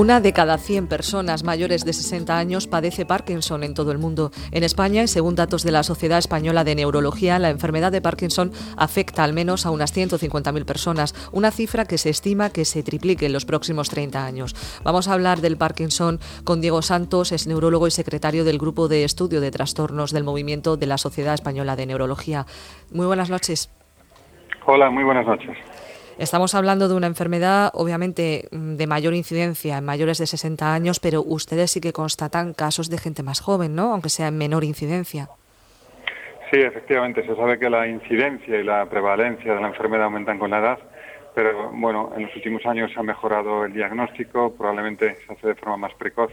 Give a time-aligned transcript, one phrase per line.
[0.00, 4.30] Una de cada 100 personas mayores de 60 años padece Parkinson en todo el mundo.
[4.50, 9.24] En España, según datos de la Sociedad Española de Neurología, la enfermedad de Parkinson afecta
[9.24, 13.34] al menos a unas 150.000 personas, una cifra que se estima que se triplique en
[13.34, 14.80] los próximos 30 años.
[14.84, 19.04] Vamos a hablar del Parkinson con Diego Santos, es neurólogo y secretario del Grupo de
[19.04, 22.46] Estudio de Trastornos del Movimiento de la Sociedad Española de Neurología.
[22.90, 23.70] Muy buenas noches.
[24.64, 25.58] Hola, muy buenas noches.
[26.20, 31.00] Estamos hablando de una enfermedad, obviamente, mm, de mayor incidencia en mayores de 60 años,
[31.00, 33.94] pero ustedes sí que constatan casos de gente más joven, ¿no?
[33.94, 35.30] Aunque sea en menor incidencia.
[36.50, 37.26] Sí, efectivamente.
[37.26, 40.78] Se sabe que la incidencia y la prevalencia de la enfermedad aumentan con la edad,
[41.34, 45.54] pero bueno, en los últimos años se ha mejorado el diagnóstico, probablemente se hace de
[45.54, 46.32] forma más precoz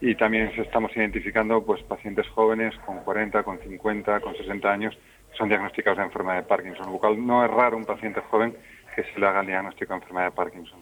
[0.00, 4.96] y también estamos identificando pues pacientes jóvenes con 40, con 50, con 60 años
[5.32, 8.54] que son diagnosticados de enfermedad de Parkinson, lo cual no es raro un paciente joven
[8.94, 10.78] que se le haga el diagnóstico de enfermedad de Parkinson.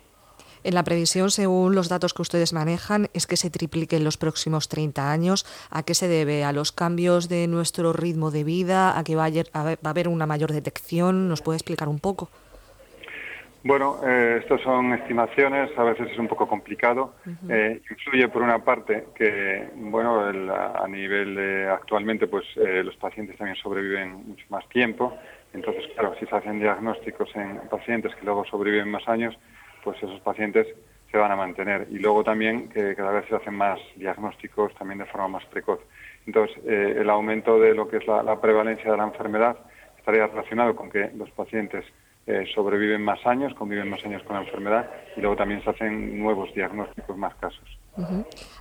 [0.65, 4.17] En la previsión, según los datos que ustedes manejan, es que se triplique en los
[4.17, 5.45] próximos 30 años.
[5.71, 6.45] ¿A qué se debe?
[6.45, 8.97] ¿A los cambios de nuestro ritmo de vida?
[8.97, 11.29] ¿A que va a haber una mayor detección?
[11.29, 12.31] ¿Nos puede explicar un poco?
[13.65, 17.15] Bueno, eh, estas son estimaciones, a veces es un poco complicado.
[17.49, 23.37] Eh, influye por una parte que, bueno, a nivel de actualmente, pues eh, los pacientes
[23.37, 25.17] también sobreviven mucho más tiempo.
[25.53, 29.39] Entonces, claro, si se hacen diagnósticos en pacientes que luego sobreviven más años,
[29.85, 30.67] pues esos pacientes
[31.11, 31.87] se van a mantener.
[31.91, 35.81] Y luego también que cada vez se hacen más diagnósticos también de forma más precoz.
[36.27, 39.57] Entonces, eh, el aumento de lo que es la, prevalencia de la enfermedad
[39.99, 41.85] estaría relacionado con que los pacientes
[42.27, 46.19] eh, sobreviven más años, conviven más años con la enfermedad y luego también se hacen
[46.19, 47.79] nuevos diagnósticos, más casos.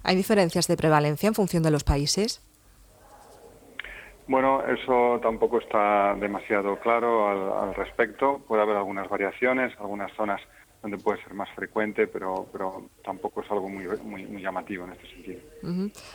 [0.04, 2.42] ¿Hay diferencias de prevalencia en función de los países?
[4.28, 8.42] Bueno, eso tampoco está demasiado claro al, respecto.
[8.48, 10.42] Puede haber algunas variaciones, algunas zonas
[10.82, 15.08] donde puede ser más frecuente, pero, pero tampoco es algo muy, muy, llamativo en este
[15.10, 15.40] sentido.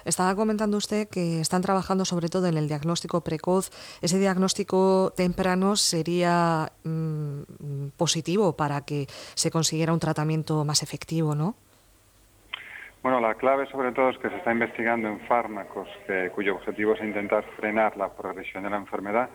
[0.04, 3.70] Estaba comentando usted que están trabajando sobre todo en el diagnóstico precoz.
[4.00, 11.54] Ese diagnóstico temprano sería mm, positivo para que se consiguiera un tratamiento más efectivo, ¿no?
[13.06, 15.88] Bueno, la clave sobre todo es que se está investigando en fármacos
[16.34, 19.30] cuyo objetivo es intentar frenar la progresión de la enfermedad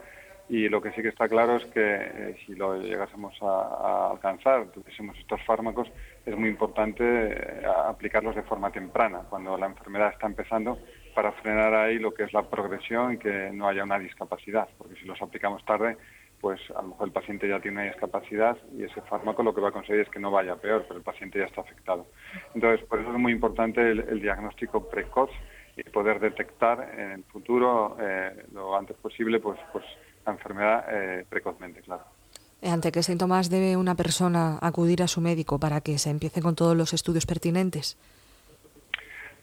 [0.50, 4.66] y lo que sí que está claro es que eh, si lo llegásemos a, alcanzar,
[4.74, 5.90] tuviésemos estos fármacos,
[6.26, 10.78] es muy importante eh, aplicarlos de forma temprana, cuando la enfermedad está empezando,
[11.16, 14.96] para frenar ahí lo que es la progresión y que no haya una discapacidad, porque
[14.96, 15.96] si los aplicamos tarde,
[16.42, 19.62] pues a lo mejor el paciente ya tiene una discapacidad y ese fármaco lo que
[19.62, 22.08] va a conseguir es que no vaya peor, pero el paciente ya está afectado.
[22.56, 25.30] Entonces, por eso es muy importante el, diagnóstico precoz
[25.78, 29.86] y poder detectar en el futuro eh, lo antes posible pues, pues
[30.26, 32.04] la enfermedad eh, precozmente, claro.
[32.64, 36.56] ¿Ante qué síntomas debe una persona acudir a su médico para que se empiece con
[36.56, 37.98] todos los estudios pertinentes?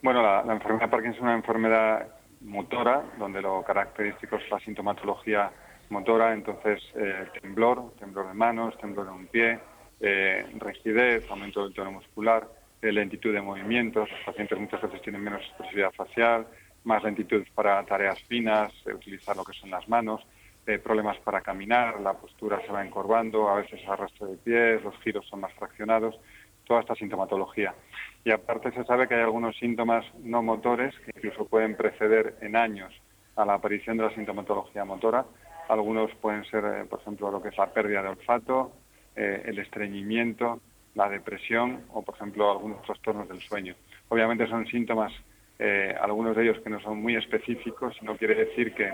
[0.03, 2.06] Bueno, la, enfermedad de Parkinson es una enfermedad
[2.42, 5.50] motora, donde lo característico es la sintomatología
[5.91, 9.59] motora, entonces eh, temblor, temblor de manos, temblor de un pie,
[10.00, 12.49] eh, rigidez, aumento del tono muscular,
[12.81, 16.47] eh, lentitud de movimientos, los pacientes muchas veces tienen menos expresividad facial,
[16.84, 20.25] más lentitud para tareas finas, utilizar lo que son las manos,
[20.84, 25.27] problemas para caminar, la postura se va encorvando, a veces arrastre de pies, los giros
[25.27, 26.21] son más fraccionados,
[26.66, 27.75] toda esta sintomatología.
[28.22, 32.54] Y aparte se sabe que hay algunos síntomas no motores que incluso pueden preceder en
[32.54, 32.93] años
[33.34, 35.25] a la aparición de la sintomatología motora,
[35.68, 38.72] algunos pueden ser, eh, por ejemplo, lo que es la pérdida de olfato,
[39.14, 40.60] eh, el estreñimiento,
[40.94, 43.74] la depresión o, por ejemplo, algunos trastornos del sueño.
[44.08, 45.12] Obviamente son síntomas,
[45.58, 48.92] eh, algunos de ellos que no son muy específicos, no quiere decir que,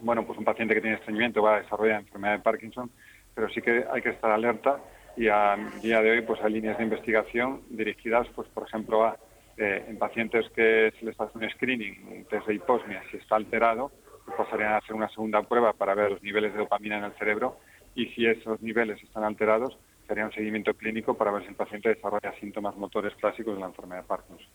[0.00, 2.90] bueno, pues un paciente que tiene estreñimiento va a desarrollar enfermedad de Parkinson,
[3.34, 4.78] pero sí que hay que estar alerta
[5.16, 9.16] y a día de hoy pues hay líneas de investigación dirigidas, pues por ejemplo, a
[9.58, 13.90] en pacientes que se les hace un screening, un test de hiposmia, si está alterado,
[14.36, 17.58] pasarían a hacer una segunda prueba para ver los niveles de dopamina en el cerebro
[17.94, 19.76] y si esos niveles están alterados,
[20.06, 23.66] sería un seguimiento clínico para ver si el paciente desarrolla síntomas motores clásicos de la
[23.66, 24.46] enfermedad de Parkinson.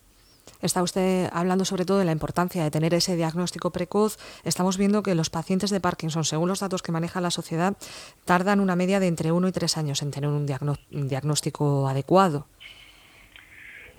[0.61, 4.17] Está usted hablando sobre todo de la importancia de tener ese diagnóstico precoz.
[4.43, 7.75] Estamos viendo que los pacientes de Parkinson, según los datos que maneja la sociedad,
[8.25, 12.47] tardan una media de entre uno y tres años en tener un diagnóstico adecuado.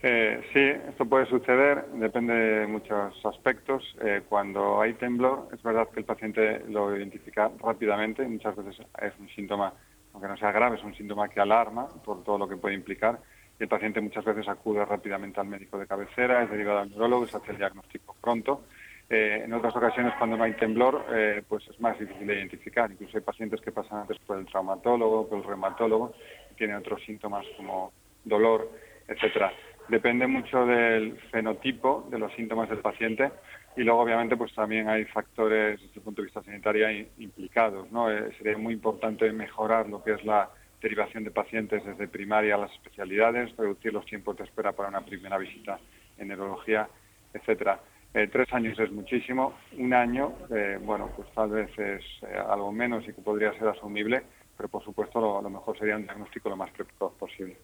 [0.04, 3.96] Eh, sí, esto puede suceder, depende de muchos aspectos.
[4.00, 9.12] Eh, cuando hay temblor, es verdad que el paciente lo identifica rápidamente, muchas veces es
[9.20, 9.72] un síntoma,
[10.12, 13.20] aunque no sea grave, es un síntoma que alarma por todo lo que puede implicar.
[13.60, 17.28] Y el paciente muchas veces acude rápidamente al médico de cabecera, es derivado al neurólogo,
[17.28, 18.64] se hace el diagnóstico pronto.
[19.08, 21.05] Eh, en otras ocasiones, cuando no hay temblor,
[21.46, 22.90] pues es más difícil de identificar.
[22.90, 26.12] Incluso hay pacientes que pasan antes por el traumatólogo, por el reumatólogo,
[26.50, 27.93] y tienen otros síntomas como
[28.25, 28.69] dolor,
[29.06, 29.52] etcétera.
[29.88, 33.31] Depende mucho del fenotipo de los síntomas del paciente
[33.76, 36.87] y luego obviamente pues también hay factores desde el punto de vista sanitario
[37.19, 38.11] implicados, ¿no?
[38.11, 40.50] Eh, sería muy importante mejorar lo que es la
[40.82, 45.00] derivación de pacientes desde primaria a las especialidades, reducir los tiempos de espera para una
[45.00, 45.79] primera visita
[46.19, 46.88] en neurología,
[47.32, 47.81] etcétera.
[48.14, 52.70] Eh, tres años es muchísimo, un año, eh, bueno, pues tal vez es eh, algo
[52.70, 54.23] menos y que podría ser asumible,
[54.55, 57.56] pero por supuesto lo, mejor sería un diagnóstico lo más precoz posible.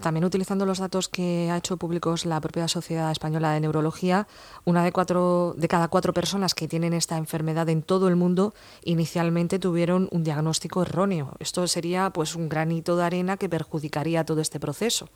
[0.00, 4.26] También utilizando los datos que ha hecho públicos la propia Sociedad Española de Neurología,
[4.64, 8.52] una de, cuatro, de cada cuatro personas que tienen esta enfermedad en todo el mundo
[8.84, 11.32] inicialmente tuvieron un diagnóstico erróneo.
[11.38, 15.08] Esto sería pues un granito de arena que perjudicaría todo este proceso.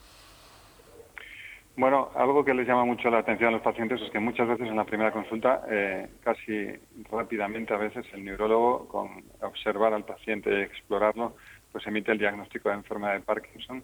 [1.77, 4.69] Bueno, algo que les llama mucho la atención a los pacientes es que muchas veces
[4.69, 6.69] en la primera consulta, eh, casi
[7.11, 11.35] rápidamente a veces, el neurólogo, con observar al paciente y explorarlo,
[11.73, 13.83] pues emite el diagnóstico de enfermedad de Parkinson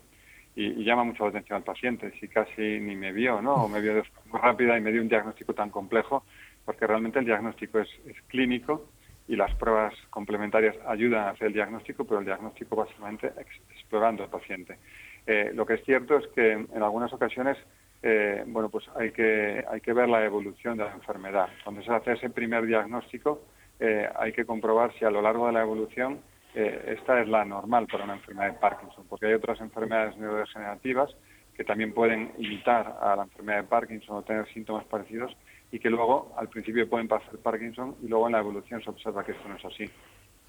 [0.61, 2.13] y, llama mucho la atención al paciente.
[2.21, 3.55] Si casi ni me vio, ¿no?
[3.55, 6.25] O me vio forma rápida y me dio un diagnóstico tan complejo,
[6.65, 7.89] porque realmente el diagnóstico es,
[8.29, 8.91] clínico
[9.27, 13.33] y las pruebas complementarias ayudan a hacer el diagnóstico, pero el diagnóstico básicamente
[13.71, 14.79] explorando al paciente.
[15.27, 17.57] Eh, lo que es cierto es que en algunas ocasiones
[18.03, 21.49] eh, bueno, pues hay que, hay que ver la evolución de la enfermedad.
[21.65, 23.43] Cuando se hace ese primer diagnóstico,
[23.79, 26.21] eh, hay que comprobar si a lo largo de la evolución
[26.55, 31.15] eh, esta es la normal para una enfermedad de Parkinson, porque hay otras enfermedades neurodegenerativas
[31.57, 35.37] que también pueden imitar a la enfermedad de Parkinson o tener síntomas parecidos
[35.71, 39.25] y que luego al principio pueden pasar Parkinson y luego en la evolución se observa
[39.25, 39.85] que esto no es así.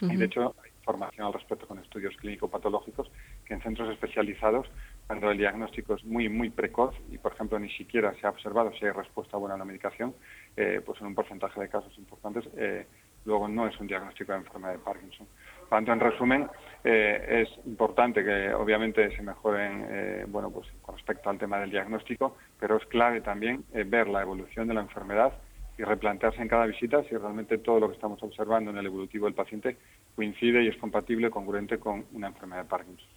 [0.01, 3.11] Y de hecho hay información al respecto con estudios clínico-patológicos
[3.45, 4.67] que en centros especializados
[5.05, 8.71] cuando el diagnóstico es muy, muy precoz y, por ejemplo, ni siquiera se ha observado
[8.73, 10.15] si hay respuesta buena a la medicación,
[10.57, 12.87] eh, pues en un porcentaje de casos importantes, eh,
[13.25, 15.27] luego no es un diagnóstico de enfermedad de Parkinson.
[15.59, 16.49] Por tanto, en resumen,
[16.83, 22.37] eh, es importante que obviamente se mejoren, bueno, pues con respecto al tema del diagnóstico,
[22.59, 25.33] pero es clave también ver la evolución de la enfermedad
[25.77, 29.25] y replantearse en cada visita si realmente todo lo que estamos observando en el evolutivo
[29.25, 29.77] del paciente
[30.15, 33.07] coincide y es compatible, congruente con una enfermedad de Parkinson.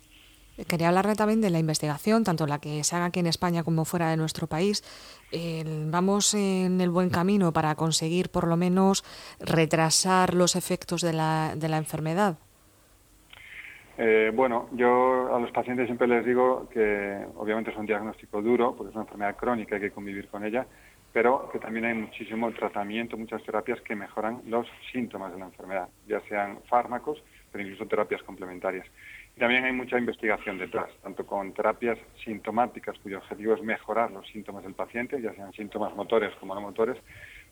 [0.68, 3.84] Quería hablarle también de la investigación, tanto la que se haga aquí en España como
[3.84, 4.84] fuera de nuestro país.
[5.90, 9.04] ¿Vamos en el buen camino para conseguir por lo menos
[9.40, 12.38] retrasar los efectos de la, de la enfermedad?
[13.96, 18.74] Eh, bueno, yo a los pacientes siempre les digo que obviamente es un diagnóstico duro,
[18.74, 20.66] porque es una enfermedad crónica, hay que convivir con ella,
[21.12, 25.88] pero que también hay muchísimo tratamiento, muchas terapias que mejoran los síntomas de la enfermedad,
[26.08, 27.22] ya sean fármacos,
[27.52, 28.86] pero incluso terapias complementarias.
[29.38, 34.62] También hay mucha investigación detrás, tanto con terapias sintomáticas cuyo objetivo es mejorar los síntomas
[34.62, 36.96] del paciente, ya sean síntomas motores como no motores,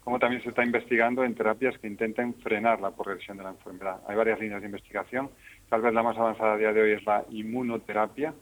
[0.04, 4.00] como también se está investigando en terapias que intenten frenar la progresión de la enfermedad.
[4.06, 5.30] Hay varias líneas de investigación,
[5.68, 8.32] tal vez la más avanzada a día de hoy es la inmunoterapia.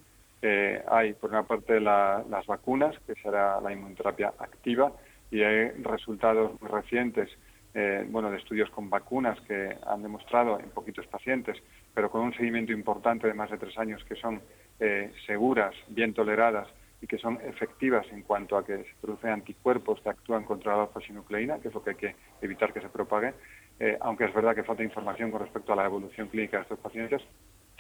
[0.43, 4.93] Eh, hay, por una parte, las vacunas, que será la inmunoterapia activa,
[5.31, 7.31] y hay resultados recientes
[7.75, 11.57] eh, bueno, de estudios con vacunas que han demostrado en poquitos pacientes
[11.95, 14.41] pero con un seguimiento importante de más de tres años que son
[14.79, 16.69] eh, seguras, bien toleradas
[17.03, 20.83] y que son efectivas en cuanto a que se producen anticuerpos que actúan contra la
[20.83, 23.35] alfa-sinucleína, que es lo que hay que evitar que se propague,
[23.79, 26.79] eh, aunque es verdad que falta información con respecto a la evolución clínica de estos
[26.79, 27.23] pacientes.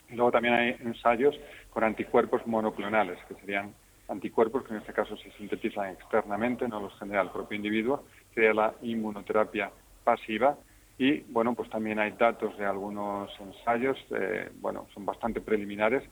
[0.08, 3.74] Y luego también hay ensayos con anticuerpos monoclonales, que serían
[4.08, 8.04] anticuerpos que en este caso se sintetizan externamente, no los genera el propio individuo,
[8.34, 9.70] es la inmunoterapia
[10.04, 10.56] pasiva,
[10.98, 16.02] y bueno, pues también hay datos de algunos ensayos, eh, bueno, son bastante preliminares,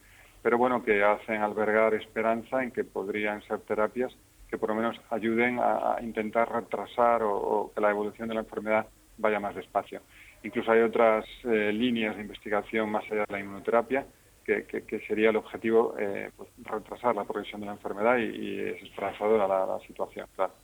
[0.43, 4.17] pero bueno, que hacen albergar esperanza en que podrían ser terapias
[4.49, 8.87] que por lo menos ayuden a, intentar retrasar o, que la evolución de la enfermedad
[9.19, 10.01] vaya más despacio.
[10.43, 14.07] Incluso hay otras eh, líneas de investigación más allá de la inmunoterapia,
[14.45, 19.47] que, sería el objetivo eh, pues, retrasar la progresión de la enfermedad y, es esperanzadora
[19.47, 20.55] la, la situación, claro.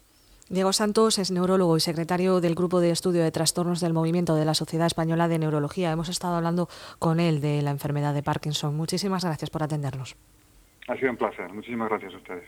[0.50, 4.44] Diego Santos es neurólogo y secretario del Grupo de Estudio de Trastornos del Movimiento de
[4.44, 5.90] la Sociedad Española de Neurología.
[5.90, 8.76] Hemos estado hablando con él de la enfermedad de Parkinson.
[8.76, 10.16] Muchísimas gracias por atendernos.
[10.86, 11.50] Ha sido un placer.
[11.50, 12.42] Muchísimas gracias a ustedes.